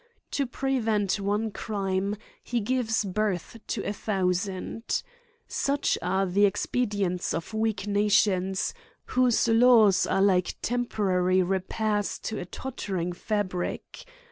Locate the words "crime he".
1.51-2.59